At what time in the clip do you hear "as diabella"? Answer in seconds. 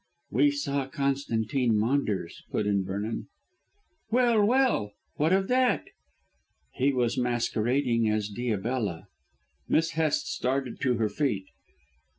8.09-9.09